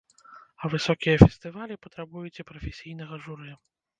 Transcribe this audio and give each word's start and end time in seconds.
А 0.61 0.71
высокія 0.73 1.19
фестывалі 1.23 1.75
патрабуюць 1.85 2.39
і 2.41 2.45
прафесійнага 2.53 3.23
журы. 3.27 3.51